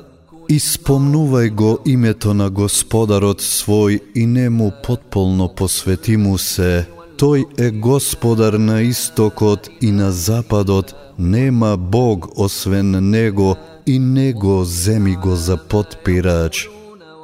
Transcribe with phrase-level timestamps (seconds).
[0.49, 6.85] Испомнувај го името на Господарот свој и не му потполно посвети му се.
[7.17, 15.15] Тој е Господар на истокот и на западот, нема Бог освен Него и Него земи
[15.15, 16.69] го за подпирач.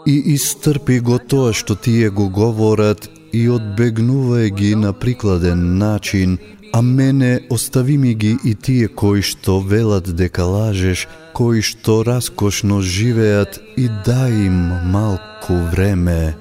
[0.08, 6.38] И истрпи го тоа што тие го говорат и одбегнувај ги на прикладен начин,
[6.74, 12.82] а мене остави ми ги и тие кои што велат дека лажеш, кои што раскошно
[12.82, 14.58] живеат и дај им
[14.92, 16.36] малку време.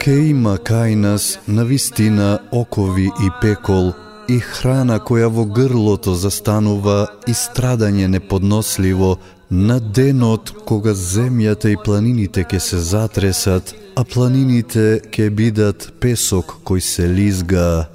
[0.00, 3.94] Ке има кај нас на вистина окови и пекол,
[4.28, 9.16] и храна која во грлото застанува и страдање неподносливо
[9.50, 16.80] на денот кога земјата и планините ќе се затресат, а планините ќе бидат песок кој
[16.80, 17.86] се лизга.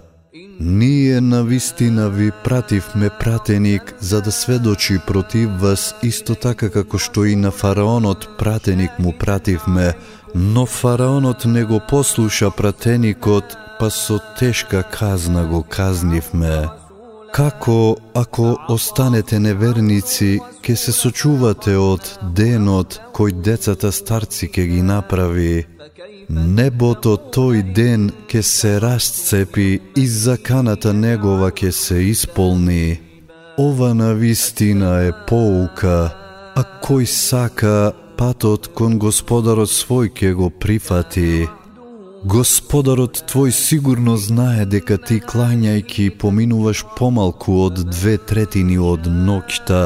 [0.60, 7.26] Ние на вистина ви пративме пратеник за да сведочи против вас исто така како што
[7.26, 9.94] и на фараонот пратеник му пративме,
[10.36, 16.70] но фараонот не го послуша пратеникот, па со тешка казна го казнивме.
[17.34, 25.66] Како ако останете неверници, ке се сочувате од денот кој децата старци ке ги направи.
[26.30, 33.00] Небото тој ден ке се расцепи и заканата негова ке се исполни.
[33.58, 36.12] Ова на вистина е поука,
[36.56, 41.48] а кој сака патот кон Господарот свој ке го прифати.
[42.24, 49.80] Господарот твој сигурно знае дека ти клањајки поминуваш помалку од две третини од ноќта,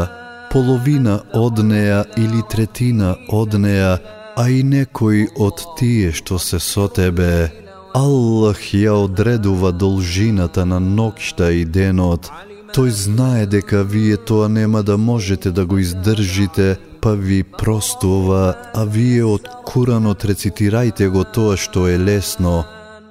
[0.51, 3.93] половина од неа или третина од неа,
[4.35, 7.51] а и некој од тие што се со тебе.
[7.95, 12.27] Аллах ја одредува должината на ноќта и денот.
[12.75, 18.83] Тој знае дека вие тоа нема да можете да го издржите, па ви простува, а
[18.83, 22.53] вие од Куранот рецитирајте го тоа што е лесно.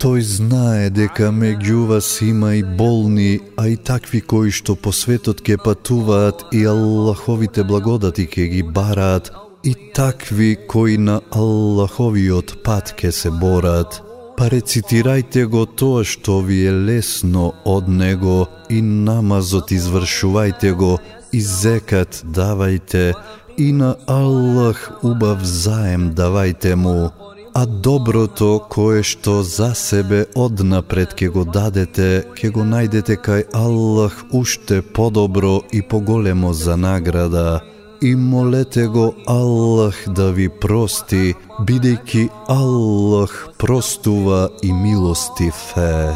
[0.03, 5.45] Тој знае дека меѓу вас има и болни, а и такви кои што по светот
[5.47, 9.31] ке патуваат и Аллаховите благодати ке ги бараат,
[9.63, 14.03] и такви кои на Аллаховиот пат ке се борат.
[14.35, 20.99] Па рецитирајте го тоа што ви е лесно од него и намазот извршувајте го
[21.31, 23.15] и зекат давајте
[23.57, 27.11] и на Аллах убав заем давајте му,
[27.55, 34.25] а доброто кое што за себе однапред ке го дадете, ке го најдете кај Аллах
[34.33, 37.61] уште подобро и поголемо за награда,
[38.03, 46.11] и молете го Аллах да ви прости, бидејќи Аллах простува и милостив е.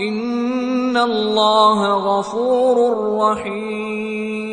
[0.00, 4.49] Инна Аллах гафурур рахим